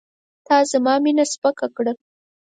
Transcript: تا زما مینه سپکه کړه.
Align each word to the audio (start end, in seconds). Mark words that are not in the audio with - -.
تا 0.47 0.57
زما 0.71 0.93
مینه 1.03 1.25
سپکه 1.33 1.67
کړه. 1.75 1.93